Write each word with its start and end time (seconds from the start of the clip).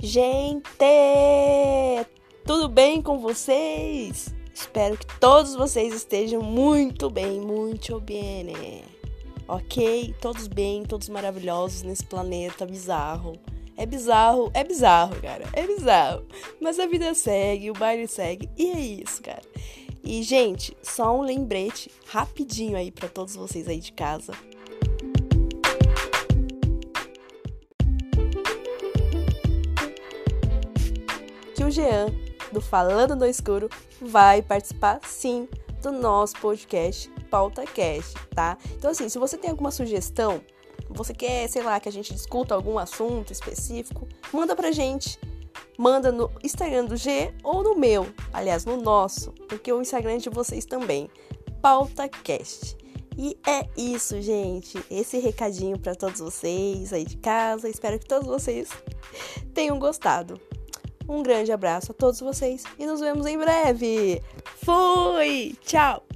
Gente, 0.00 0.62
tudo 2.46 2.68
bem 2.68 3.02
com 3.02 3.18
vocês? 3.18 4.32
Espero 4.54 4.96
que 4.96 5.18
todos 5.18 5.56
vocês 5.56 5.92
estejam 5.92 6.40
muito 6.40 7.10
bem, 7.10 7.40
muito 7.40 7.98
bem, 7.98 8.84
ok? 9.48 10.14
Todos 10.20 10.46
bem, 10.46 10.84
todos 10.84 11.08
maravilhosos 11.08 11.82
nesse 11.82 12.04
planeta 12.04 12.64
bizarro. 12.64 13.32
É 13.76 13.84
bizarro, 13.84 14.52
é 14.54 14.62
bizarro, 14.62 15.20
cara, 15.20 15.44
é 15.52 15.66
bizarro. 15.66 16.24
Mas 16.60 16.78
a 16.78 16.86
vida 16.86 17.12
segue, 17.12 17.68
o 17.68 17.74
baile 17.74 18.06
segue, 18.06 18.48
e 18.56 18.70
é 18.70 18.80
isso, 18.80 19.20
cara. 19.20 19.42
E, 20.04 20.22
gente, 20.22 20.76
só 20.80 21.18
um 21.18 21.22
lembrete 21.22 21.90
rapidinho 22.06 22.76
aí 22.76 22.92
para 22.92 23.08
todos 23.08 23.34
vocês 23.34 23.66
aí 23.66 23.80
de 23.80 23.92
casa. 23.92 24.32
O 31.68 31.70
Jean, 31.70 32.06
do 32.50 32.62
Falando 32.62 33.14
no 33.14 33.26
Escuro, 33.26 33.68
vai 34.00 34.40
participar 34.40 35.00
sim 35.06 35.46
do 35.82 35.92
nosso 35.92 36.34
podcast 36.40 37.10
PautaCast, 37.30 38.14
tá? 38.34 38.56
Então, 38.74 38.90
assim, 38.90 39.06
se 39.10 39.18
você 39.18 39.36
tem 39.36 39.50
alguma 39.50 39.70
sugestão, 39.70 40.40
você 40.88 41.12
quer, 41.12 41.46
sei 41.46 41.62
lá, 41.62 41.78
que 41.78 41.86
a 41.86 41.92
gente 41.92 42.14
discuta 42.14 42.54
algum 42.54 42.78
assunto 42.78 43.34
específico, 43.34 44.08
manda 44.32 44.56
pra 44.56 44.72
gente. 44.72 45.18
Manda 45.76 46.10
no 46.10 46.30
Instagram 46.42 46.86
do 46.86 46.96
G 46.96 47.34
ou 47.44 47.62
no 47.62 47.76
meu, 47.76 48.06
aliás, 48.32 48.64
no 48.64 48.78
nosso, 48.78 49.32
porque 49.46 49.70
o 49.70 49.82
Instagram 49.82 50.14
é 50.14 50.18
de 50.18 50.30
vocês 50.30 50.64
também, 50.64 51.10
PautaCast. 51.60 52.78
E 53.16 53.36
é 53.46 53.68
isso, 53.76 54.22
gente. 54.22 54.82
Esse 54.90 55.18
recadinho 55.18 55.78
para 55.78 55.94
todos 55.94 56.20
vocês 56.20 56.92
aí 56.92 57.04
de 57.04 57.16
casa. 57.18 57.68
Espero 57.68 57.98
que 57.98 58.06
todos 58.06 58.26
vocês 58.26 58.70
tenham 59.52 59.78
gostado. 59.78 60.40
Um 61.08 61.22
grande 61.22 61.50
abraço 61.50 61.92
a 61.92 61.94
todos 61.94 62.20
vocês 62.20 62.64
e 62.78 62.84
nos 62.84 63.00
vemos 63.00 63.26
em 63.26 63.38
breve. 63.38 64.22
Fui! 64.62 65.56
Tchau! 65.64 66.07